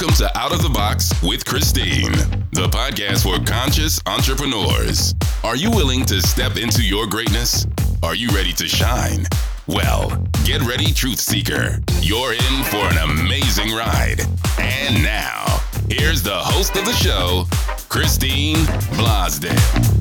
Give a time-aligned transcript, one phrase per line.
[0.00, 2.12] Welcome to Out of the Box with Christine,
[2.52, 5.12] the podcast for conscious entrepreneurs.
[5.42, 7.66] Are you willing to step into your greatness?
[8.04, 9.26] Are you ready to shine?
[9.66, 11.80] Well, get ready, Truth Seeker.
[12.00, 14.20] You're in for an amazing ride.
[14.60, 15.60] And now,
[15.90, 17.46] here's the host of the show,
[17.88, 18.58] Christine
[18.94, 19.97] Blosdale.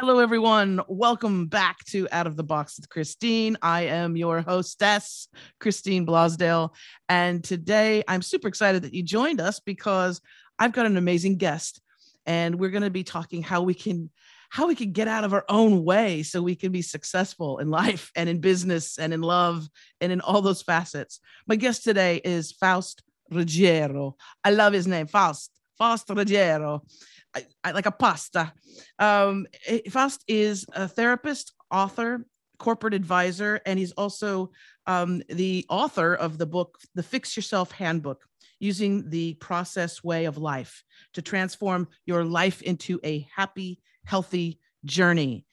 [0.00, 0.80] Hello, everyone.
[0.88, 3.58] Welcome back to Out of the Box with Christine.
[3.60, 5.28] I am your hostess,
[5.60, 6.70] Christine Blosdale.
[7.10, 10.22] And today I'm super excited that you joined us because
[10.58, 11.82] I've got an amazing guest.
[12.24, 14.08] And we're going to be talking how we can
[14.48, 17.68] how we can get out of our own way so we can be successful in
[17.68, 19.68] life and in business and in love
[20.00, 21.20] and in all those facets.
[21.46, 24.16] My guest today is Faust Ruggiero.
[24.42, 25.50] I love his name, Faust.
[25.76, 26.84] Faust Ruggiero.
[27.34, 28.52] I, I, like a pasta.
[28.98, 29.46] Um,
[29.90, 32.24] Faust is a therapist, author,
[32.58, 34.50] corporate advisor, and he's also
[34.86, 38.24] um, the author of the book, The Fix Yourself Handbook,
[38.58, 40.82] using the process way of life
[41.14, 45.46] to transform your life into a happy, healthy journey.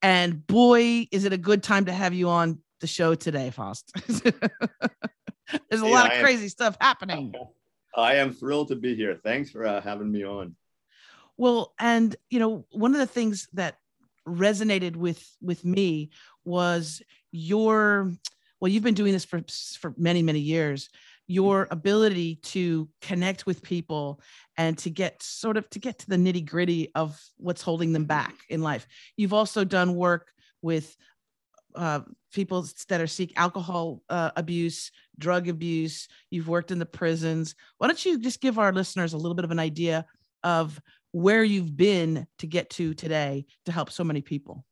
[0.00, 3.90] And boy, is it a good time to have you on the show today, Faust.
[4.06, 4.22] There's
[5.82, 7.32] a yeah, lot of crazy stuff happening.
[7.96, 9.18] I am thrilled to be here.
[9.24, 10.54] Thanks for uh, having me on.
[11.36, 13.76] Well, and you know, one of the things that
[14.26, 16.10] resonated with with me
[16.44, 18.12] was your
[18.60, 19.42] well, you've been doing this for
[19.78, 20.88] for many many years.
[21.28, 24.20] Your ability to connect with people
[24.56, 28.04] and to get sort of to get to the nitty gritty of what's holding them
[28.04, 28.86] back in life.
[29.16, 30.94] You've also done work with
[31.74, 32.00] uh,
[32.32, 36.08] people that are seek alcohol uh, abuse, drug abuse.
[36.30, 37.54] You've worked in the prisons.
[37.78, 40.04] Why don't you just give our listeners a little bit of an idea
[40.42, 40.80] of
[41.12, 44.64] where you've been to get to today to help so many people.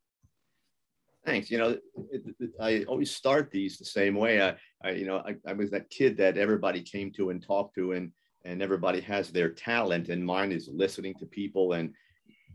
[1.25, 1.51] Thanks.
[1.51, 1.69] You know,
[2.11, 4.41] it, it, I always start these the same way.
[4.41, 7.75] I, I you know, I, I, was that kid that everybody came to and talked
[7.75, 8.11] to, and
[8.45, 11.93] and everybody has their talent, and mine is listening to people and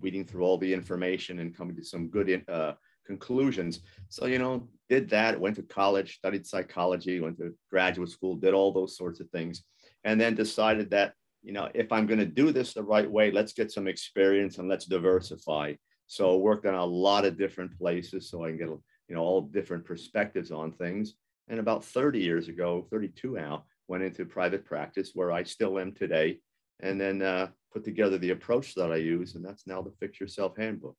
[0.02, 2.74] reading through all the information and coming to some good uh,
[3.06, 3.82] conclusions.
[4.10, 5.40] So you know, did that.
[5.40, 9.64] Went to college, studied psychology, went to graduate school, did all those sorts of things,
[10.04, 11.14] and then decided that
[11.46, 14.58] you know, if I'm going to do this the right way, let's get some experience
[14.58, 15.74] and let's diversify.
[16.08, 19.22] So I worked on a lot of different places so I can get, you know,
[19.22, 21.14] all different perspectives on things.
[21.48, 25.92] And about 30 years ago, 32 now, went into private practice where I still am
[25.92, 26.40] today.
[26.82, 30.20] And then uh, put together the approach that I use, and that's now the Fix
[30.20, 30.98] Yourself Handbook.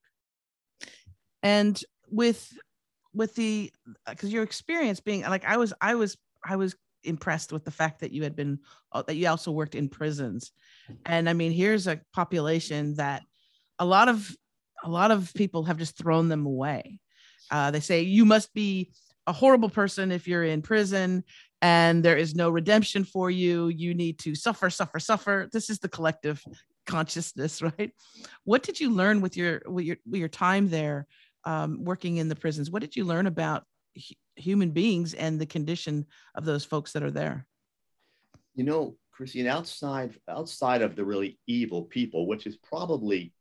[1.43, 2.57] And with
[3.13, 3.73] with the
[4.09, 6.75] because your experience being like I was I was I was
[7.05, 8.59] impressed with the fact that you had been
[8.93, 10.53] uh, that you also worked in prisons.
[11.05, 13.23] And i mean here's a population that
[13.79, 14.35] a lot of
[14.85, 17.01] a lot of people have just thrown them away.
[17.51, 18.93] Uh, they say you must be
[19.27, 21.25] a horrible person if you're in prison
[21.63, 23.69] and there is no redemption for you.
[23.69, 25.49] You need to suffer suffer suffer.
[25.53, 26.43] This is the collective
[26.87, 27.93] consciousness right?
[28.45, 31.07] What did you learn with your with your, with your time there
[31.45, 32.71] um, working in the prisons?
[32.71, 33.65] What did you learn about
[34.37, 37.47] human beings and the condition of those folks that are there.
[38.55, 43.33] You know christine outside outside of the really evil people which is probably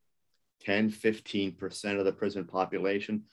[0.62, 3.24] 10 15% of the prison population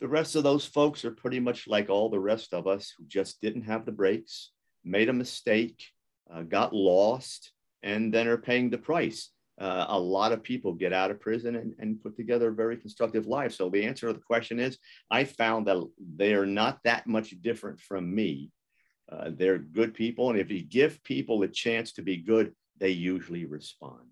[0.00, 3.04] the rest of those folks are pretty much like all the rest of us who
[3.06, 4.50] just didn't have the breaks
[4.84, 5.84] made a mistake
[6.32, 7.52] uh, got lost
[7.82, 9.30] and then are paying the price
[9.60, 12.76] uh, a lot of people get out of prison and, and put together a very
[12.76, 13.52] constructive life.
[13.52, 14.78] So the answer to the question is,
[15.10, 15.82] I found that
[16.16, 18.50] they are not that much different from me.
[19.10, 22.90] Uh, they're good people, and if you give people a chance to be good, they
[22.90, 24.06] usually respond.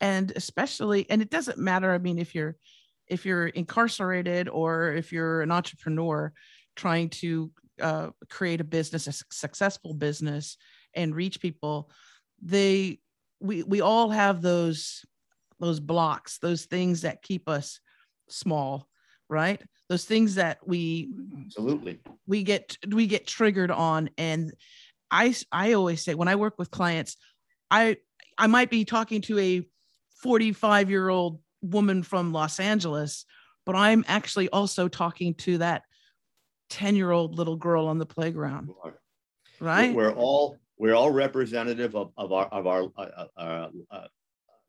[0.00, 1.92] And especially, and it doesn't matter.
[1.92, 2.56] I mean, if you're
[3.06, 6.32] if you're incarcerated or if you're an entrepreneur
[6.76, 10.56] trying to uh, create a business, a successful business,
[10.94, 11.90] and reach people,
[12.40, 12.98] they
[13.42, 15.04] we we all have those
[15.60, 17.80] those blocks those things that keep us
[18.28, 18.88] small
[19.28, 19.62] right?
[19.88, 21.08] Those things that we
[21.46, 22.00] absolutely.
[22.26, 24.10] we get we get triggered on.
[24.18, 24.52] And
[25.12, 27.16] i i always say when i work with clients
[27.70, 27.96] i
[28.38, 29.62] i might be talking to a
[30.22, 33.26] 45 year old woman from los angeles
[33.64, 35.82] but i'm actually also talking to that
[36.70, 38.70] 10 year old little girl on the playground.
[39.60, 39.94] Right?
[39.94, 44.06] we're all we're all representative of, of our of our uh, uh, uh, uh,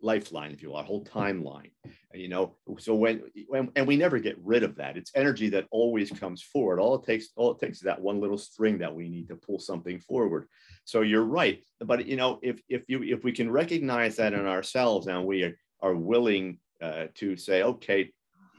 [0.04, 1.72] lifeline, if you will, our whole timeline.
[2.14, 4.98] You know, so when, when and we never get rid of that.
[4.98, 6.80] It's energy that always comes forward.
[6.80, 9.36] All it takes, all it takes is that one little string that we need to
[9.36, 10.48] pull something forward.
[10.86, 14.46] So you're right, but you know, if if you if we can recognize that in
[14.46, 18.12] ourselves and we are, are willing uh, to say, okay,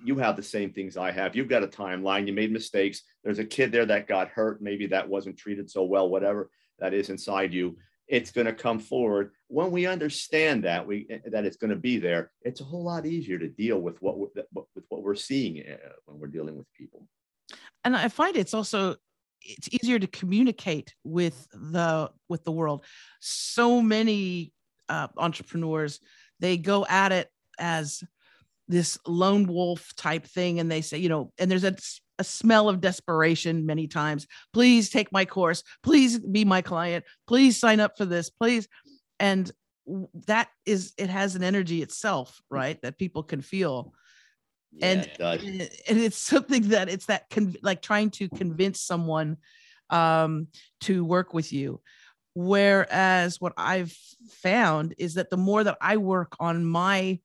[0.02, 1.36] you have the same things I have.
[1.36, 2.26] You've got a timeline.
[2.26, 3.02] You made mistakes.
[3.22, 4.60] There's a kid there that got hurt.
[4.60, 7.76] Maybe that wasn't treated so well, whatever that is inside you.
[8.06, 9.30] It's going to come forward.
[9.48, 13.06] When we understand that we that it's going to be there, it's a whole lot
[13.06, 14.30] easier to deal with what with
[14.88, 17.08] what we're seeing uh, when we're dealing with people.
[17.84, 18.96] And I find it's also
[19.40, 22.84] it's easier to communicate with the with the world.
[23.20, 24.52] So many
[24.88, 26.00] uh, entrepreneurs
[26.40, 28.02] they go at it as
[28.68, 31.74] this lone wolf type thing and they say you know and there's a,
[32.18, 34.26] a smell of desperation many times.
[34.52, 35.62] Please take my course.
[35.82, 37.04] Please be my client.
[37.26, 38.30] Please sign up for this.
[38.30, 38.68] Please.
[39.18, 39.50] And
[40.26, 43.92] that is it has an energy itself right that people can feel.
[44.72, 49.36] Yeah, and it and it's something that it's that con- like trying to convince someone
[49.90, 50.48] um
[50.80, 51.80] to work with you.
[52.36, 53.96] Whereas what i've
[54.28, 57.20] found is that the more that i work on my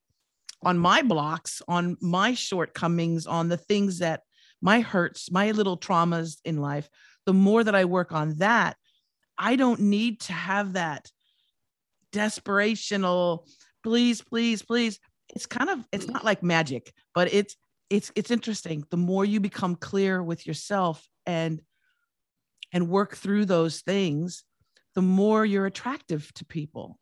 [0.63, 4.23] on my blocks, on my shortcomings, on the things that
[4.61, 6.89] my hurts, my little traumas in life,
[7.25, 8.77] the more that I work on that,
[9.37, 11.09] I don't need to have that
[12.11, 13.47] desperational,
[13.83, 14.99] please, please, please.
[15.29, 17.55] It's kind of, it's not like magic, but it's,
[17.89, 18.83] it's, it's interesting.
[18.89, 21.61] The more you become clear with yourself and,
[22.73, 24.43] and work through those things,
[24.95, 26.99] the more you're attractive to people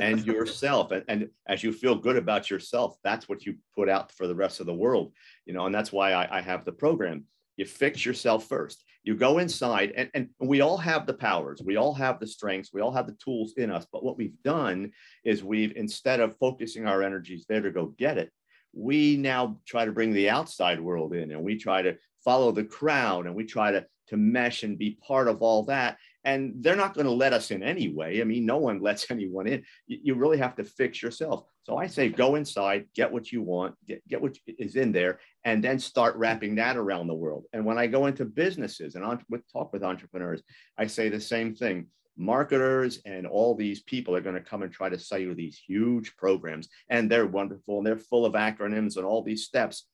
[0.00, 4.12] and yourself and, and, as you feel good about yourself that's what you put out
[4.12, 5.12] for the rest of the world
[5.46, 7.24] you know and that's why i, I have the program.
[7.56, 8.82] You fix yourself first.
[9.04, 11.62] You go inside and, and we all have the powers.
[11.64, 12.72] We all have the strengths.
[12.72, 13.86] We all have the tools in us.
[13.92, 14.90] But what we've done
[15.24, 18.32] is we've instead of focusing our energies there to go get it
[18.74, 22.64] we now try to bring the outside world in and we try to follow the
[22.64, 26.76] crowd and we try to to mesh and be part of all that and they're
[26.76, 28.20] not going to let us in anyway.
[28.20, 29.62] I mean, no one lets anyone in.
[29.86, 31.44] You, really have to fix yourself.
[31.64, 35.20] So I say go inside, get what you want, get, get what is in there,
[35.44, 37.44] and then start wrapping that around the world.
[37.52, 40.42] And when I go into businesses and on, with, talk with entrepreneurs,
[40.78, 41.88] I say the same thing.
[42.16, 45.60] Marketers and all these people are going to come and try to sell you these
[45.66, 49.86] huge programs, and they're wonderful and they're full of acronyms and all these steps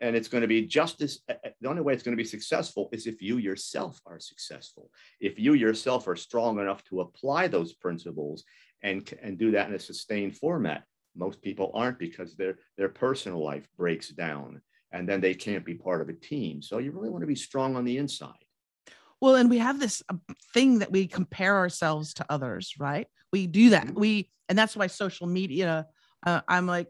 [0.00, 1.20] and it's going to be just as
[1.60, 4.90] the only way it's going to be successful is if you yourself are successful.
[5.20, 8.44] If you yourself are strong enough to apply those principles
[8.82, 10.84] and and do that in a sustained format
[11.16, 14.60] most people aren't because their their personal life breaks down
[14.92, 16.62] and then they can't be part of a team.
[16.62, 18.44] So you really want to be strong on the inside.
[19.20, 20.14] Well and we have this uh,
[20.54, 23.06] thing that we compare ourselves to others right?
[23.32, 23.86] We do that.
[23.86, 24.00] Mm-hmm.
[24.00, 25.86] we and that's why social media
[26.26, 26.88] uh, i'm like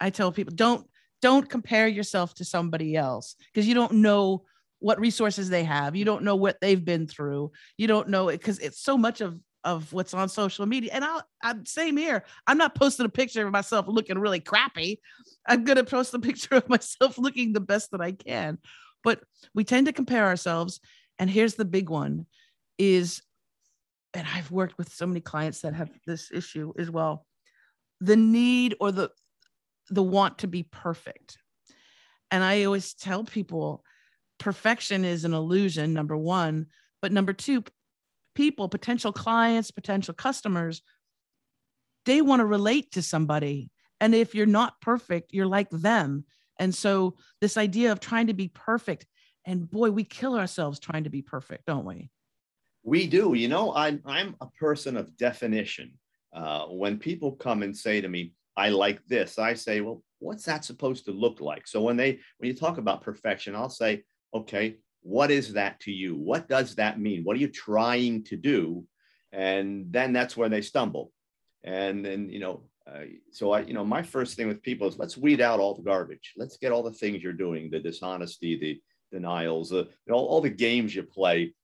[0.00, 0.86] i tell people don't
[1.20, 4.44] don't compare yourself to somebody else because you don't know
[4.80, 5.96] what resources they have.
[5.96, 7.52] You don't know what they've been through.
[7.76, 10.90] You don't know it because it's so much of of what's on social media.
[10.92, 12.24] And i'll i'm same here.
[12.46, 15.00] I'm not posting a picture of myself looking really crappy.
[15.46, 18.58] I'm going to post a picture of myself looking the best that i can.
[19.02, 19.20] But
[19.54, 20.80] we tend to compare ourselves
[21.18, 22.26] and here's the big one
[22.78, 23.22] is
[24.14, 27.26] and i've worked with so many clients that have this issue as well
[28.00, 29.10] the need or the
[29.90, 31.38] the want to be perfect.
[32.30, 33.84] And I always tell people
[34.38, 36.66] perfection is an illusion, number one.
[37.00, 37.64] But number two,
[38.34, 40.82] people, potential clients, potential customers,
[42.06, 43.70] they want to relate to somebody.
[44.00, 46.24] And if you're not perfect, you're like them.
[46.58, 49.06] And so, this idea of trying to be perfect,
[49.44, 52.10] and boy, we kill ourselves trying to be perfect, don't we?
[52.82, 53.34] We do.
[53.34, 55.92] You know, I'm, I'm a person of definition.
[56.32, 59.38] Uh, when people come and say to me, I like this.
[59.38, 61.68] I say, well, what's that supposed to look like?
[61.68, 64.02] So when they when you talk about perfection, I'll say,
[64.34, 66.16] okay, what is that to you?
[66.16, 67.22] What does that mean?
[67.22, 68.84] What are you trying to do?
[69.32, 71.12] And then that's where they stumble.
[71.62, 74.98] And then you know, uh, so I you know, my first thing with people is
[74.98, 76.32] let's weed out all the garbage.
[76.36, 78.80] Let's get all the things you're doing, the dishonesty, the
[79.16, 81.54] denials, you know, all the games you play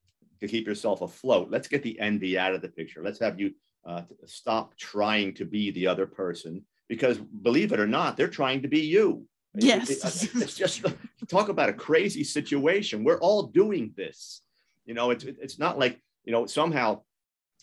[0.40, 1.50] to keep yourself afloat.
[1.50, 3.02] Let's get the envy out of the picture.
[3.02, 3.52] Let's have you
[3.84, 8.62] uh, stop trying to be the other person because believe it or not, they're trying
[8.62, 9.26] to be you.
[9.54, 9.90] Yes.
[9.90, 10.84] It, it, it's just
[11.28, 13.04] talk about a crazy situation.
[13.04, 14.42] We're all doing this.
[14.84, 17.02] You know, it's it's not like, you know, somehow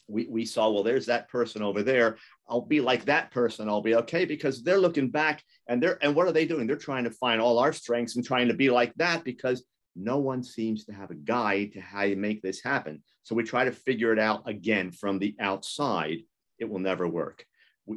[0.07, 2.17] we, we saw, well, there's that person over there.
[2.49, 3.69] I'll be like that person.
[3.69, 6.65] I'll be okay because they're looking back and they're and what are they doing?
[6.65, 9.63] They're trying to find all our strengths and trying to be like that because
[9.95, 13.03] no one seems to have a guide to how you make this happen.
[13.23, 16.19] So we try to figure it out again from the outside.
[16.57, 17.45] It will never work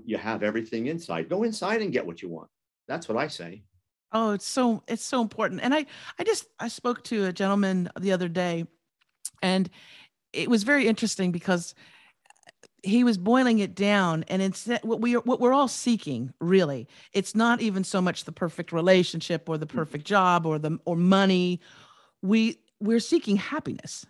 [0.04, 1.28] you have everything inside.
[1.28, 2.48] Go inside and get what you want.
[2.88, 3.62] That's what I say.
[4.12, 5.60] Oh, it's so it's so important.
[5.62, 5.86] And I
[6.18, 8.66] I just I spoke to a gentleman the other day
[9.42, 9.68] and
[10.32, 11.74] it was very interesting because
[12.82, 16.86] he was boiling it down and instead what we are what we're all seeking really
[17.12, 19.78] it's not even so much the perfect relationship or the Mm-hmm.
[19.78, 21.60] perfect job or the or money
[22.20, 24.04] we we're seeking happiness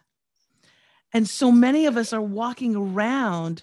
[1.12, 3.62] and so many of us are walking around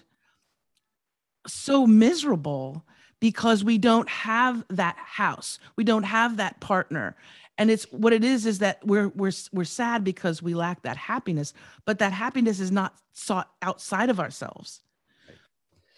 [1.46, 2.84] so miserable
[3.20, 5.58] because we don't have that house.
[5.76, 7.16] We don't have that partner.
[7.58, 10.96] And it's what it is is that we're we're we're sad because we lack that
[10.96, 11.52] happiness
[11.84, 14.80] but that happiness is not sought outside of ourselves.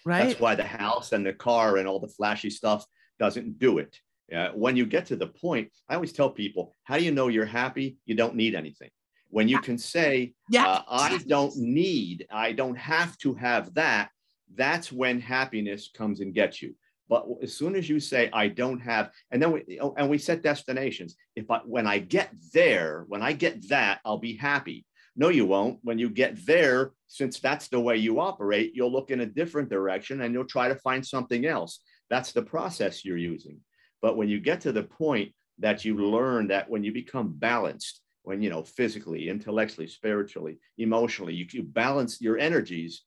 [0.05, 0.29] Right.
[0.29, 2.85] That's why the house and the car and all the flashy stuff
[3.19, 3.99] doesn't do it.
[4.35, 7.29] Uh, when you get to the point, I always tell people, how do you know
[7.29, 7.97] you're happy?
[8.05, 8.91] You don't need anything.
[9.31, 10.67] When you can say, yeah.
[10.67, 14.11] uh, I don't need, I don't have to have that,
[14.57, 16.75] that's when happiness comes and gets you.
[17.09, 20.43] But as soon as you say, I don't have, and then we, and we set
[20.43, 21.17] destinations.
[21.37, 24.87] If I, when I get there, when I get that, I'll be happy.
[25.17, 25.79] No, you won't.
[25.83, 29.69] When you get there, since that's the way you operate, you'll look in a different
[29.69, 31.81] direction and you'll try to find something else.
[32.11, 33.61] That's the process you're using.
[34.03, 38.01] But when you get to the point that you learn that when you become balanced,
[38.23, 43.03] when you know physically, intellectually, spiritually, emotionally, you, you balance your energies,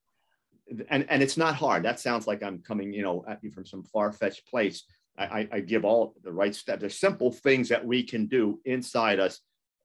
[0.89, 1.83] and and it's not hard.
[1.83, 4.83] That sounds like I'm coming, you know, at you from some far-fetched place.
[5.17, 6.81] I, I, I give all the right steps.
[6.81, 9.39] There's simple things that we can do inside us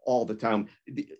[0.04, 0.66] all the time.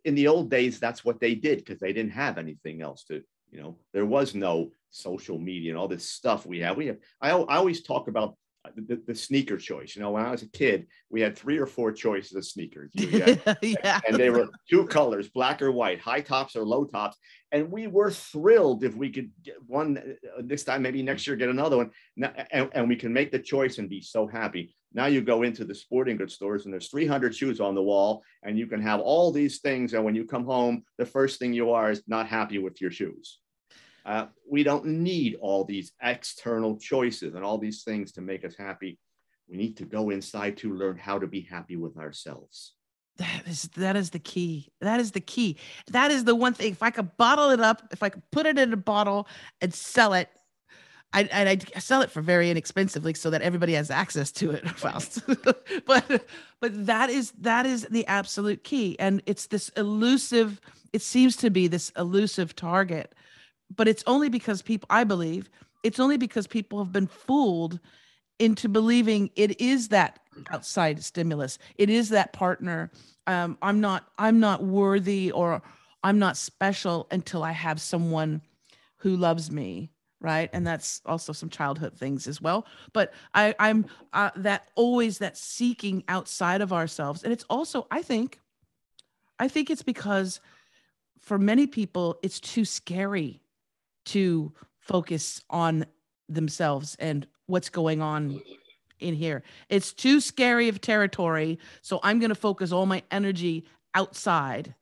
[0.05, 3.23] In the old days, that's what they did because they didn't have anything else to,
[3.51, 6.77] you know, there was no social media and all this stuff we have.
[6.77, 6.99] We have.
[7.21, 8.37] I, I always talk about
[8.77, 9.97] the, the sneaker choice.
[9.97, 12.93] You know, when I was a kid, we had three or four choices of sneakers.
[12.95, 17.17] Had- yeah and they were two colors, black or white, high tops or low tops.
[17.51, 21.37] And we were thrilled if we could get one uh, this time, maybe next year,
[21.37, 21.91] get another one.
[22.17, 24.75] Now- And, and we can make the choice and be so happy.
[24.95, 28.23] Now you go into the sporting goods stores and there's 300 shoes on the wall,
[28.43, 29.95] and you can have all these things.
[29.95, 32.91] And when you come home, the first thing you are is not happy with your
[32.91, 33.39] shoes.
[34.05, 38.55] Uh, we don't need all these external choices and all these things to make us
[38.57, 38.99] happy.
[39.49, 42.75] We need to go inside to learn how to be happy with ourselves.
[43.19, 45.57] that is that is the key that is the key
[45.91, 48.47] that is the one thing if i could bottle it up if i could put
[48.47, 49.29] it in a bottle
[49.61, 50.31] and sell it
[51.13, 54.69] I, and I sell it for very inexpensively so that everybody has access to it,
[54.77, 55.21] Faust.
[55.87, 56.27] but
[56.61, 60.61] but that is that is the absolute key, and it's this elusive.
[60.93, 63.15] It seems to be this elusive target,
[63.77, 64.87] but it's only because people.
[64.91, 65.49] I believe
[65.83, 67.81] it's only because people have been fooled
[68.39, 71.59] into believing it is that outside stimulus.
[71.77, 72.91] It is that partner.
[73.27, 74.09] Um, I'm not.
[74.19, 75.63] I'm not worthy or
[76.03, 78.43] I'm not special until I have someone
[78.97, 83.85] who loves me right and that's also some childhood things as well but i i'm
[84.13, 88.39] uh, that always that seeking outside of ourselves and it's also i think
[89.41, 90.41] i think it's because
[91.21, 93.42] for many people it's too scary
[94.07, 95.87] to focus on
[96.29, 98.41] themselves and what's going on
[99.01, 103.65] in here it's too scary of territory so i'm going to focus all my energy
[103.95, 104.75] outside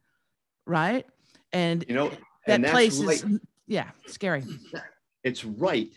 [0.66, 1.06] right
[1.52, 2.12] and You know,
[2.46, 3.16] that place right.
[3.16, 4.44] is yeah scary
[5.22, 5.90] it's right,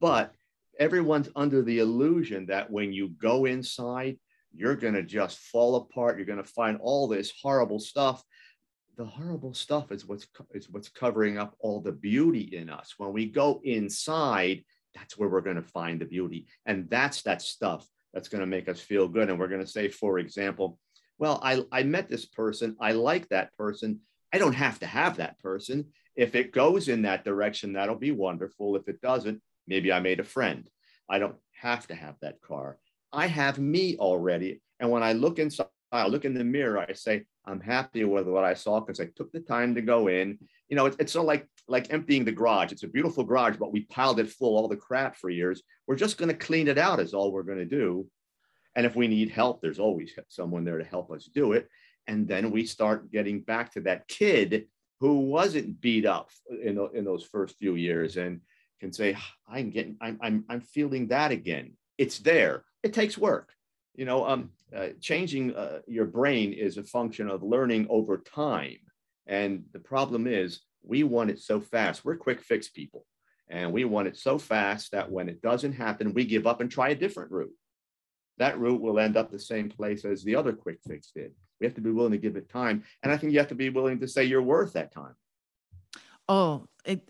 [0.00, 0.32] but
[0.78, 4.18] everyone's under the illusion that when you go inside,
[4.52, 6.16] you're going to just fall apart.
[6.16, 8.22] You're going to find all this horrible stuff.
[8.96, 12.94] The horrible stuff is what's is what's covering up all the beauty in us.
[12.96, 17.42] When we go inside, that's where we're going to find the beauty, and that's that
[17.42, 19.28] stuff that's going to make us feel good.
[19.28, 20.78] And we're going to say, for example,
[21.18, 22.76] well, I I met this person.
[22.80, 24.00] I like that person.
[24.32, 25.86] I don't have to have that person.
[26.14, 28.76] If it goes in that direction, that'll be wonderful.
[28.76, 30.68] If it doesn't, maybe I made a friend.
[31.08, 32.78] I don't have to have that car.
[33.12, 34.60] I have me already.
[34.78, 38.26] And when I look inside, I look in the mirror, I say, I'm happy with
[38.26, 40.38] what I saw because I took the time to go in.
[40.68, 42.72] You know, it's, it's sort of like, like emptying the garage.
[42.72, 45.62] It's a beautiful garage, but we piled it full all the crap for years.
[45.86, 48.06] We're just going to clean it out, is all we're going to do.
[48.74, 51.68] And if we need help, there's always someone there to help us do it.
[52.06, 54.66] And then we start getting back to that kid
[55.00, 58.40] who wasn't beat up in, in those first few years and
[58.80, 59.16] can say,
[59.48, 61.74] I'm getting, I'm, I'm, I'm feeling that again.
[61.98, 62.64] It's there.
[62.82, 63.50] It takes work.
[63.94, 68.78] You know, um, uh, changing uh, your brain is a function of learning over time.
[69.26, 72.04] And the problem is we want it so fast.
[72.04, 73.06] We're quick fix people.
[73.48, 76.70] And we want it so fast that when it doesn't happen, we give up and
[76.70, 77.54] try a different route.
[78.38, 81.32] That route will end up the same place as the other quick fix did.
[81.60, 82.84] We have to be willing to give it time.
[83.02, 85.14] And I think you have to be willing to say you're worth that time.
[86.28, 87.08] Oh, it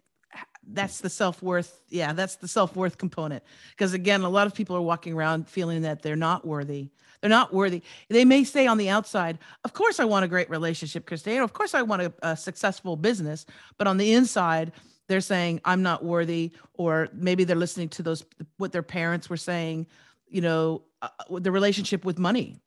[0.69, 1.81] that's the self-worth.
[1.89, 3.43] Yeah, that's the self-worth component.
[3.71, 6.91] Because again, a lot of people are walking around feeling that they're not worthy.
[7.21, 7.83] They're not worthy.
[8.11, 11.41] They may say on the outside, of course I want a great relationship, Christine.
[11.41, 13.47] Of course I want a, a successful business,
[13.79, 14.73] but on the inside,
[15.07, 18.25] they're saying i'm not worthy or maybe they're listening to those
[18.57, 19.87] what their parents were saying
[20.29, 22.59] you know uh, the relationship with money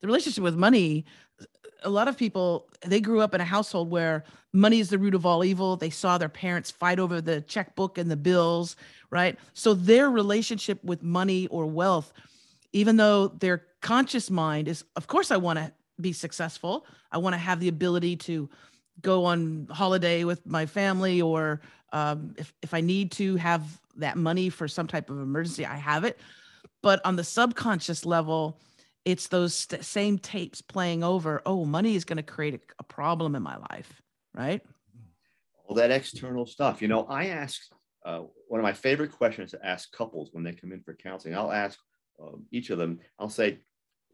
[0.00, 1.04] the relationship with money
[1.82, 5.14] a lot of people they grew up in a household where money is the root
[5.14, 5.76] of all evil.
[5.76, 8.76] They saw their parents fight over the checkbook and the bills
[9.10, 9.38] right?
[9.54, 12.12] So their relationship with money or wealth
[12.72, 16.84] even though their conscious mind is of course i want to be successful.
[17.10, 18.50] I want to have the ability to
[19.00, 24.18] go on holiday with my family or um, if, if i need to have that
[24.18, 26.18] money for some type of emergency i have it.
[26.82, 28.58] But on the subconscious level
[29.06, 32.82] it's those st- same tapes playing over oh money is going to create a, a,
[32.82, 34.02] problem in my life
[34.34, 34.60] right?
[35.64, 36.82] All that external stuff.
[36.82, 37.62] You know i ask
[38.04, 41.34] uh, one of my favorite questions to ask couples when they come in for counseling
[41.34, 41.78] i'll ask
[42.22, 43.58] uh, each of them i'll say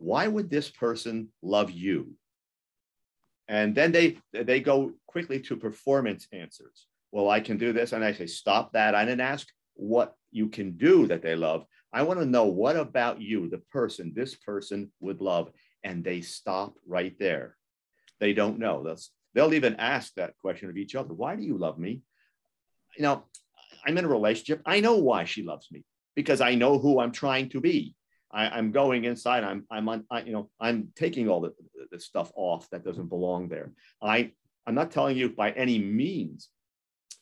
[0.03, 2.15] why would this person love you?
[3.49, 6.87] And then they they go quickly to performance answers.
[7.13, 9.47] Well i can do this and i say stop that i didn't ask
[9.83, 13.59] what you can do that they love I want to know what about you, the
[13.59, 15.51] person, this person would love.
[15.85, 17.57] And they stop right there.
[18.21, 18.83] They don't know.
[18.83, 22.03] That's, they'll even ask that question of each other Why do you love me?
[22.97, 23.25] You know,
[23.85, 24.63] I'm in a relationship.
[24.65, 25.85] I know why she loves me
[26.15, 27.95] because I know who I'm trying to be.
[28.31, 29.45] I, am going inside.
[29.45, 31.53] I'm, I'm on, I, you know, I'm taking all the,
[31.91, 33.73] the stuff off that doesn't belong there.
[34.01, 34.31] I,
[34.67, 36.49] I'm not telling you by any means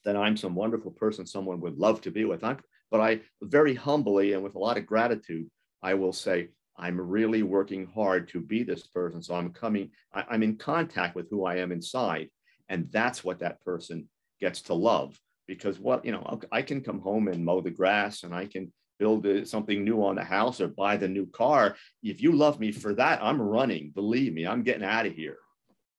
[0.04, 2.44] that I'm some wonderful person someone would love to be with.
[2.44, 2.58] I'm,
[2.90, 5.48] but I very humbly and with a lot of gratitude,
[5.82, 9.22] I will say, I'm really working hard to be this person.
[9.22, 12.28] So I'm coming, I, I'm in contact with who I am inside.
[12.68, 14.08] And that's what that person
[14.40, 15.18] gets to love.
[15.46, 18.72] Because what, you know, I can come home and mow the grass and I can
[18.98, 21.76] build uh, something new on the house or buy the new car.
[22.02, 23.90] If you love me for that, I'm running.
[23.94, 25.38] Believe me, I'm getting out of here.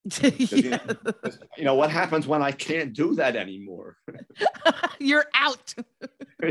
[0.03, 0.79] You, know,
[1.57, 3.97] you, know, what happens when I can't do that anymore?
[4.99, 5.73] You're out.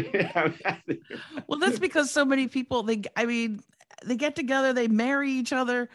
[1.47, 3.63] well, that's because so many people they I mean,
[4.05, 5.89] they get together, they marry each other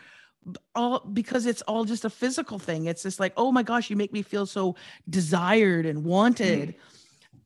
[0.75, 2.85] all because it's all just a physical thing.
[2.85, 4.75] It's just like, "Oh my gosh, you make me feel so
[5.09, 6.75] desired and wanted." Mm.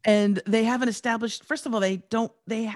[0.06, 2.74] And they haven't established first of all, they don't they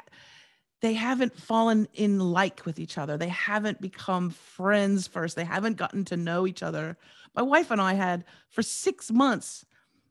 [0.83, 3.17] they haven't fallen in like with each other.
[3.17, 5.37] They haven't become friends first.
[5.37, 6.97] They haven't gotten to know each other.
[7.35, 9.65] My wife and I had for 6 months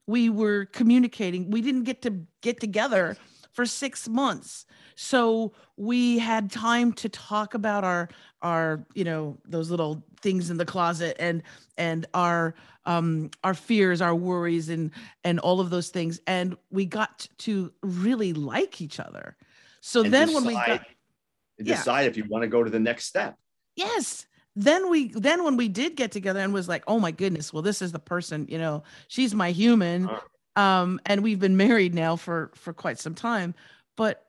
[0.07, 1.51] we were communicating.
[1.51, 3.17] We didn't get to get together
[3.53, 4.67] for six months.
[4.95, 8.09] So we had time to talk about our
[8.41, 11.43] our you know those little things in the closet and
[11.79, 12.55] and our
[12.87, 14.91] um our fears our worries and
[15.25, 19.37] and all of those things and we got to really like each other
[19.81, 20.87] so and then decide, when we got,
[21.63, 22.09] decide yeah.
[22.09, 23.37] if you want to go to the next step
[23.77, 27.53] yes then we then when we did get together and was like oh my goodness
[27.53, 30.09] well this is the person you know she's my human.
[30.09, 30.21] Uh-huh.
[30.55, 33.55] Um, and we've been married now for for quite some time.
[33.97, 34.27] But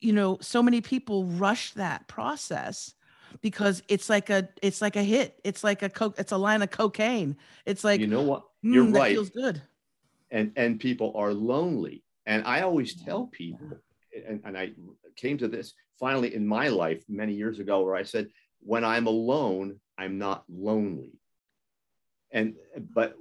[0.00, 2.94] you know so many people rush that process
[3.40, 5.40] because it's like a it's like a hit.
[5.42, 7.36] It's like a coke it's a line of cocaine.
[7.66, 8.44] It's like you know what?
[8.62, 9.14] you're mm, right.
[9.14, 9.60] feels good.
[10.30, 12.04] And and people are lonely.
[12.26, 13.68] And i always tell people
[14.26, 14.70] and, and i
[15.16, 18.28] came to this finally in my life many years ago where i said
[18.64, 21.12] when i'm alone i'm not lonely
[22.30, 22.54] and
[22.90, 23.16] but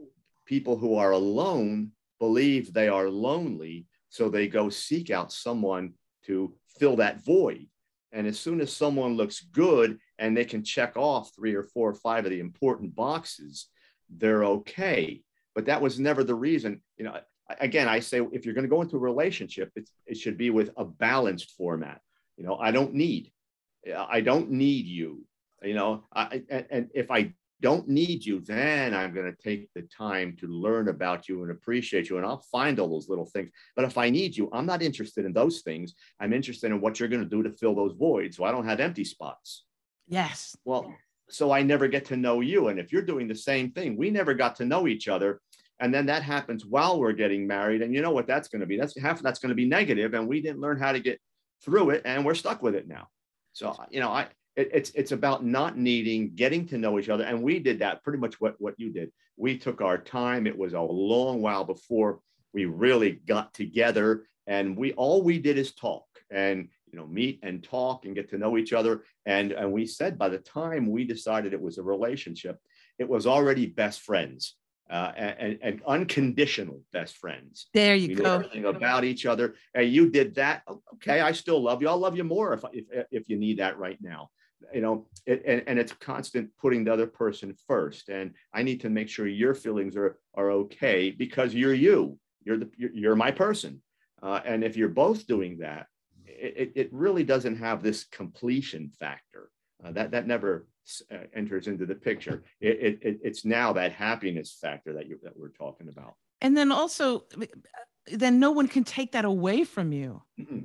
[0.46, 5.94] people who are alone believe they are lonely, so they go seek out someone
[6.26, 7.68] to fill that void.
[8.12, 11.90] And as soon as someone looks good and they can check off three or four
[11.90, 13.68] or five of the important boxes,
[14.10, 15.22] they're okay.
[15.56, 16.82] But that was never the reason.
[16.98, 17.20] You know,
[17.60, 20.70] again, I say if you're going to go into a relationship, it should be with
[20.78, 22.02] a balanced format.
[22.38, 23.32] You know, I don't need,
[23.96, 25.26] I don't need you.
[25.64, 29.70] You know, I, and, and if I don't need you, then I'm going to take
[29.74, 32.18] the time to learn about you and appreciate you.
[32.18, 33.52] And I'll find all those little things.
[33.76, 35.94] But if I need you, I'm not interested in those things.
[36.20, 38.68] I'm interested in what you're going to do to fill those voids so I don't
[38.68, 39.64] have empty spots.
[40.10, 40.58] Yes.
[40.66, 40.94] Well,
[41.30, 42.68] so I never get to know you.
[42.68, 45.40] And if you're doing the same thing, we never got to know each other.
[45.80, 47.82] And then that happens while we're getting married.
[47.82, 48.78] And you know what that's going to be?
[48.78, 51.20] That's half that's going to be negative, And we didn't learn how to get
[51.64, 52.02] through it.
[52.04, 53.08] And we're stuck with it now.
[53.54, 57.24] So, you know, I, it, it's it's about not needing getting to know each other
[57.24, 60.58] and we did that pretty much what what you did we took our time it
[60.58, 62.20] was a long while before
[62.54, 67.40] we really got together and we all we did is talk and you know meet
[67.44, 70.90] and talk and get to know each other and and we said by the time
[70.90, 72.60] we decided it was a relationship
[73.00, 74.56] it was already best friends
[74.90, 77.68] uh, and, and, unconditional best friends.
[77.74, 78.34] There you we go.
[78.36, 79.56] everything about each other.
[79.74, 80.64] And you did that.
[80.96, 81.88] Okay, I still love you.
[81.88, 84.30] I'll love you more if, if, if you need that right now
[84.74, 88.82] you know it, and, and it's constant putting the other person first and i need
[88.82, 93.16] to make sure your feelings are are okay because you're you you're the you're, you're
[93.16, 93.82] my person.
[94.22, 95.88] Uh, and if you're both doing that,
[96.26, 99.50] it, it really doesn't have this completion factor.
[99.84, 100.68] Uh, that that never
[101.12, 102.44] uh, enters into the picture.
[102.62, 106.14] It, it, it's now that happiness factor that you that we're talking about.
[106.42, 107.26] And then also,
[108.08, 110.22] then no one can take that away from you.
[110.40, 110.60] Mm-hmm.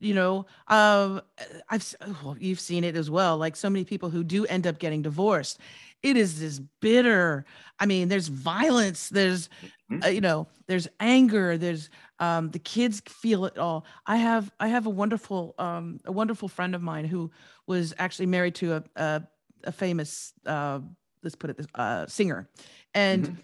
[0.00, 1.20] You know, uh,
[1.68, 3.36] I've well, you've seen it as well.
[3.36, 5.60] Like so many people who do end up getting divorced,
[6.02, 7.44] it is this bitter.
[7.78, 9.10] I mean, there's violence.
[9.10, 9.48] There's,
[9.90, 10.02] mm-hmm.
[10.02, 11.58] uh, you know, there's anger.
[11.58, 13.84] There's um, the kids feel it all.
[14.06, 17.30] I have I have a wonderful um, a wonderful friend of mine who
[17.66, 19.22] was actually married to a a,
[19.64, 20.80] a famous uh,
[21.22, 22.48] let's put it this uh, singer,
[22.94, 23.40] and mm-hmm.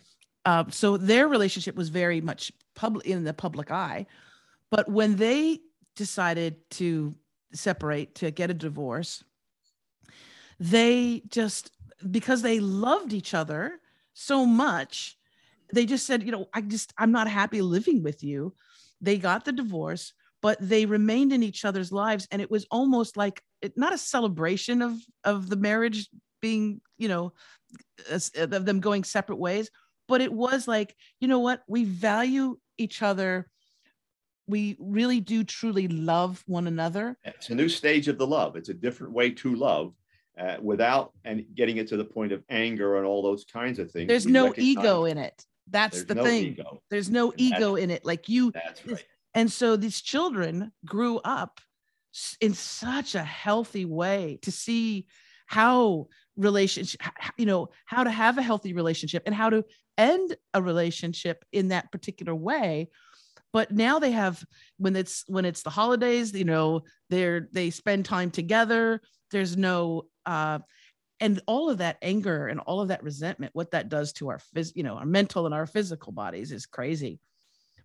[0.46, 4.06] uh, so their relationship was very much public in the public eye.
[4.70, 5.60] But when they
[5.96, 7.14] decided to
[7.52, 9.24] separate to get a divorce,
[10.60, 11.70] they just
[12.10, 13.80] because they loved each other
[14.12, 15.16] so much
[15.72, 18.54] they just said you know i just i'm not happy living with you.
[19.00, 23.16] They got the divorce but they remained in each other's lives and it was almost
[23.16, 23.42] like
[23.76, 26.08] not a celebration of of the marriage
[26.40, 27.32] being you know
[28.10, 29.70] of them going separate ways
[30.08, 31.62] but it was like you know what?
[31.66, 33.48] We value each other
[34.46, 38.68] we really do truly love one another it's a new stage of the love it's
[38.68, 39.92] a different way to love
[40.38, 43.90] uh, without and getting it to the point of anger and all those kinds of
[43.90, 44.08] things.
[44.08, 45.44] There's no ego in it.
[45.68, 46.44] That's the no thing.
[46.44, 46.80] Ego.
[46.90, 48.04] There's no and ego in it.
[48.04, 49.04] Like you, that's right.
[49.34, 51.60] And so these children grew up
[52.40, 55.06] in such a healthy way to see
[55.46, 57.00] how relationship,
[57.36, 59.64] you know, how to have a healthy relationship and how to
[59.98, 62.88] end a relationship in that particular way
[63.56, 64.44] but now they have
[64.76, 69.00] when it's when it's the holidays you know they're they spend time together.
[69.30, 70.58] There's no uh,
[71.20, 74.38] and all of that anger and all of that resentment what that does to our
[74.54, 77.18] phys- you know our mental and our physical bodies is crazy.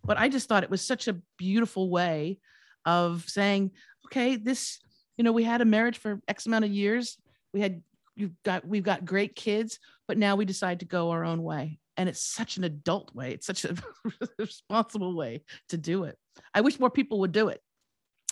[0.04, 2.40] But i just thought it was such a beautiful way
[2.86, 3.72] of saying
[4.08, 4.78] okay this
[5.16, 7.18] you know we had a marriage for x amount of years.
[7.54, 7.82] We had
[8.18, 11.80] you've got we've got great kids but now we decide to go our own way
[11.98, 13.76] and it's such an adult way it's such a
[14.40, 16.18] responsible way to do it
[16.54, 17.62] i wish more people would do it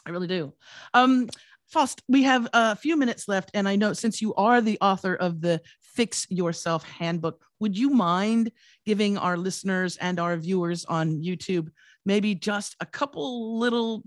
[0.06, 0.54] I really do.
[0.94, 1.30] Um,
[1.68, 5.14] Faust, we have a few minutes left, and I know since you are the author
[5.14, 8.52] of the Fix Yourself Handbook, would you mind
[8.88, 11.70] giving our listeners and our viewers on YouTube
[12.06, 14.04] maybe just a couple little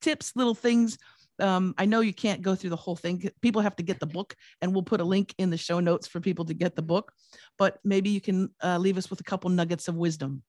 [0.00, 0.96] tips, little things?
[1.40, 3.30] Um, I know you can't go through the whole thing.
[3.42, 6.06] People have to get the book, and we'll put a link in the show notes
[6.06, 7.12] for people to get the book.
[7.58, 10.42] But maybe you can uh, leave us with a couple nuggets of wisdom.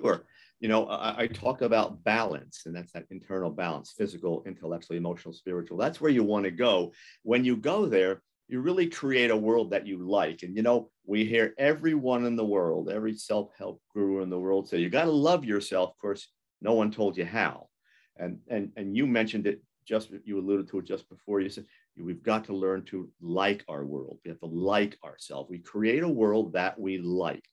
[0.00, 0.24] Sure
[0.60, 5.34] you know, I, I, talk about balance, and that's that internal balance physical, intellectual, emotional,
[5.34, 5.76] spiritual.
[5.76, 6.92] That's where you want to go.
[7.22, 10.42] When you go there, you really create a world that you like.
[10.42, 14.38] And, you know, we hear everyone in the world, every self help guru in the
[14.38, 15.90] world say, you got to love yourself.
[15.90, 16.28] Of course,
[16.62, 17.68] no one told you how.
[18.16, 21.40] And, and, and you mentioned it just, you alluded to it just before.
[21.40, 24.18] You said, we've got to learn to like our world.
[24.24, 25.48] We have to like ourselves.
[25.48, 27.48] We create a world that we like.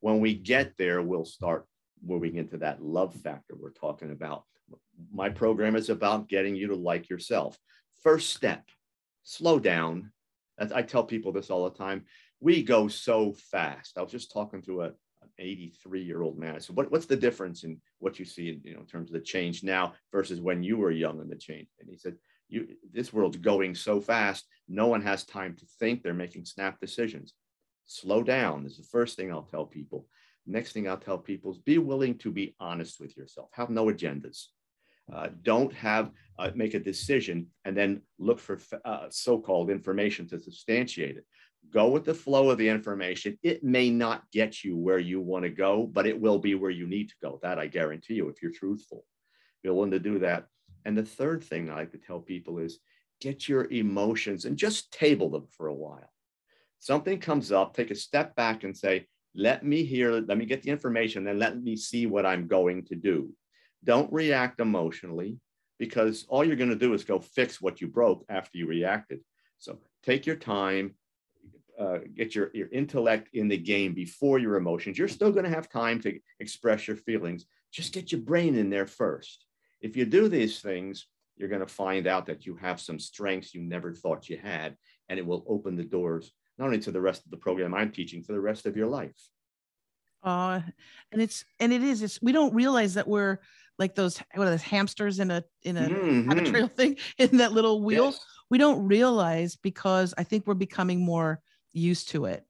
[0.00, 1.66] When we get there, we'll start
[2.04, 4.44] moving into that love factor we're talking about.
[5.12, 7.56] My program is about getting you to like yourself.
[8.02, 8.64] First step,
[9.22, 10.12] slow down.
[10.58, 12.04] As I tell people this all the time.
[12.40, 13.96] We go so fast.
[13.96, 14.92] I was just talking to a,
[15.38, 16.60] 83 year old man.
[16.60, 19.14] So what, what's the difference in what you see in, you know, in terms of
[19.14, 21.68] the change now versus when you were young and the change?
[21.80, 22.16] And he said,
[22.48, 24.46] you, this world's going so fast.
[24.68, 26.02] No one has time to think.
[26.02, 27.34] They're making snap decisions.
[27.86, 30.06] Slow down is the first thing I'll tell people.
[30.46, 33.50] Next thing I'll tell people is be willing to be honest with yourself.
[33.52, 34.46] Have no agendas.
[35.12, 40.38] Uh, don't have uh, make a decision and then look for uh, so-called information to
[40.38, 41.24] substantiate it.
[41.70, 43.38] Go with the flow of the information.
[43.42, 46.70] It may not get you where you want to go, but it will be where
[46.70, 47.38] you need to go.
[47.42, 49.04] That I guarantee you, if you're truthful,
[49.62, 50.46] be willing to do that.
[50.84, 52.78] And the third thing I like to tell people is
[53.20, 56.10] get your emotions and just table them for a while.
[56.78, 60.62] Something comes up, take a step back and say, let me hear, let me get
[60.62, 63.30] the information, then let me see what I'm going to do.
[63.84, 65.38] Don't react emotionally
[65.78, 69.20] because all you're going to do is go fix what you broke after you reacted.
[69.58, 70.94] So take your time,
[71.78, 74.98] uh, get your, your intellect in the game before your emotions.
[74.98, 77.46] You're still going to have time to express your feelings.
[77.72, 79.44] Just get your brain in there first.
[79.80, 83.54] If you do these things, you're going to find out that you have some strengths
[83.54, 84.76] you never thought you had,
[85.08, 87.92] and it will open the doors not only to the rest of the program I'm
[87.92, 89.16] teaching, for the rest of your life.
[90.24, 90.60] Uh,
[91.12, 93.38] and it's and it is it's we don't realize that we're
[93.78, 96.44] like those what are those hamsters in a in a mm-hmm.
[96.46, 98.06] trail thing in that little wheel.
[98.06, 98.20] Yes.
[98.50, 101.40] We don't realize because I think we're becoming more
[101.78, 102.44] used to it.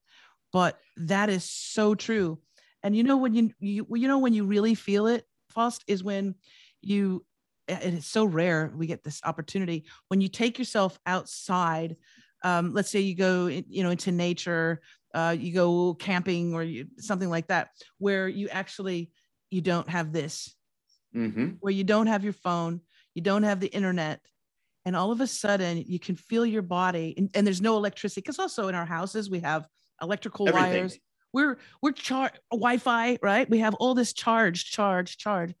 [0.51, 2.39] But that is so true.
[2.83, 6.03] And you know when you you you know when you really feel it, Faust, is
[6.03, 6.35] when
[6.81, 7.25] you
[7.67, 11.95] it's so rare we get this opportunity when you take yourself outside
[12.43, 14.81] um, let's say you go you know into nature
[15.13, 19.11] uh, you go camping or you, something like that where you actually
[19.51, 20.55] you don't have this
[21.15, 21.49] Mm-hmm.
[21.59, 22.81] where you don't have your phone
[23.15, 24.19] you don't have the internet
[24.89, 28.21] and all of a sudden you can feel your body and, and there's no electricity
[28.21, 29.67] because also in our houses we have
[30.01, 30.71] electrical Everything.
[30.71, 30.97] wires
[31.31, 35.53] we're we're char wi-fi right we have all this charge charge charge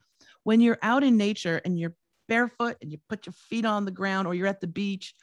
[0.45, 1.93] when you're out in nature and you're
[2.27, 5.13] barefoot and you put your feet on the ground or you're at the beach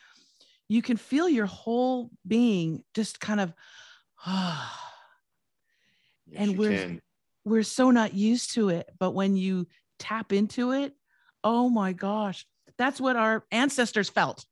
[0.68, 3.52] you can feel your whole being just kind of
[6.28, 7.02] Yes, And we're- can.
[7.44, 9.66] we're so not used to it but when you
[9.98, 10.92] tap into it
[11.42, 12.46] oh my gosh
[12.78, 14.44] that's what our ancestors felt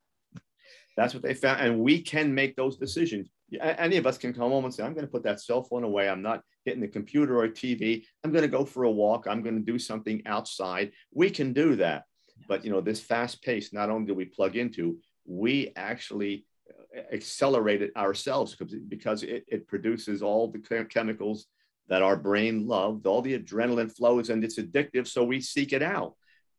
[0.97, 1.61] That's what they found.
[1.61, 3.29] And we can make those decisions.
[3.61, 5.83] Any of us can come home and say, I'm going to put that cell phone
[5.83, 6.09] away.
[6.09, 8.03] I'm not hitting the computer or TV.
[8.23, 9.27] I'm going to go for a walk.
[9.27, 10.91] I'm going to do something outside.
[11.13, 12.03] We can do that.
[12.47, 17.01] But, you know, this fast pace, not only do we plug into, we actually uh,
[17.13, 18.55] accelerate it ourselves
[18.87, 21.45] because, it, it produces all the chemicals
[21.87, 25.07] that our brain loved, all the adrenaline flows, and it's addictive.
[25.07, 26.15] So we seek it out.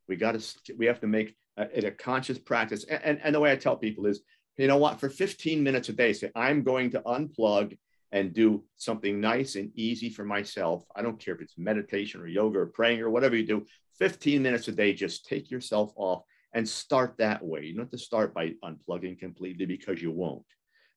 [0.09, 2.85] We got to, we have to make uh, it a conscious practice.
[2.85, 4.21] And, and, and the way I tell people is,
[4.57, 7.77] you know what, for 15 minutes a day, say, I'm going to unplug
[8.13, 10.85] and do something nice and easy for myself.
[10.95, 13.67] I don't care if it's meditation or yoga or praying or whatever you do,
[13.99, 16.23] 15 minutes a day, just take yourself off
[16.55, 17.65] and start that way.
[17.65, 20.45] You don't have to start by unplugging completely because you won't.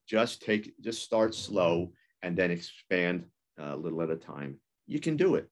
[0.07, 1.91] Just take, just start slow
[2.21, 3.25] and then expand
[3.59, 4.59] uh, a little at a time.
[4.87, 5.49] You can do it.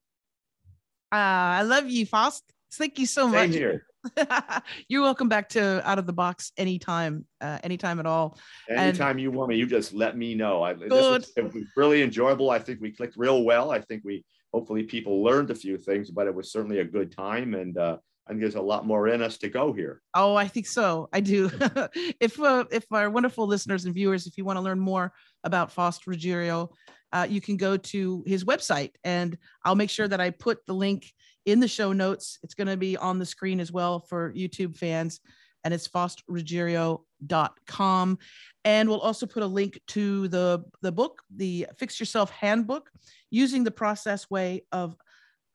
[1.11, 2.43] uh, i love you faust
[2.73, 3.86] thank you so Same much here.
[4.87, 8.37] You're welcome back to Out of the Box anytime, uh, anytime at all.
[8.69, 10.63] And- Anytime you want me, you just let me know.
[10.63, 12.49] I, this was, it was really enjoyable.
[12.49, 13.71] I think we clicked real well.
[13.71, 17.11] I think we hopefully people learned a few things, but it was certainly a good
[17.11, 17.53] time.
[17.53, 20.01] And uh, I think there's a lot more in us to go here.
[20.13, 21.09] Oh, I think so.
[21.13, 21.49] I do.
[22.19, 25.71] if uh, if our wonderful listeners and viewers, if you want to learn more about
[25.71, 26.71] Faust Ruggiero,
[27.13, 30.73] uh, you can go to his website, and I'll make sure that I put the
[30.73, 31.11] link
[31.47, 32.37] in the show notes.
[32.43, 35.19] It's going to be on the screen as well for YouTube fans,
[35.63, 38.19] and it's faustruggiero.com.
[38.65, 42.91] And we'll also put a link to the the book, the Fix Yourself Handbook,
[43.31, 44.95] using the process way of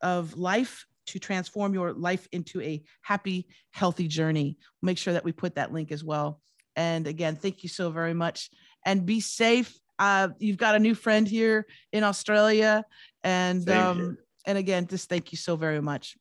[0.00, 4.56] of life to transform your life into a happy, healthy journey.
[4.80, 6.40] Make sure that we put that link as well.
[6.74, 8.48] And again, thank you so very much
[8.86, 9.78] and be safe.
[9.98, 12.86] Uh, you've got a new friend here in Australia.
[13.22, 14.16] And um.
[14.44, 16.16] And again, just thank you so very much.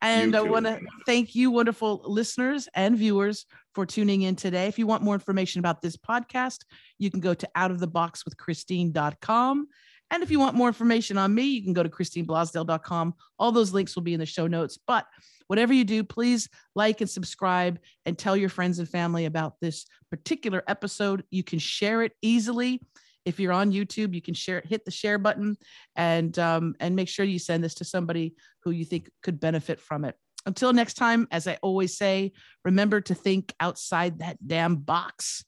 [0.00, 4.66] And I want to thank you, wonderful listeners and viewers, for tuning in today.
[4.66, 6.64] If you want more information about this podcast,
[6.98, 9.68] you can go to outoftheboxwithchristine.com.
[10.10, 13.14] And if you want more information on me, you can go to christineblosdale.com.
[13.38, 14.78] All those links will be in the show notes.
[14.86, 15.06] But
[15.46, 19.86] whatever you do, please like and subscribe and tell your friends and family about this
[20.10, 21.24] particular episode.
[21.30, 22.82] You can share it easily.
[23.24, 25.56] If you're on YouTube, you can share it, hit the share button
[25.96, 29.80] and um, and make sure you send this to somebody who you think could benefit
[29.80, 30.16] from it.
[30.44, 32.32] Until next time, as I always say,
[32.64, 35.44] remember to think outside that damn box.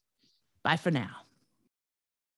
[0.63, 1.24] Bye for now.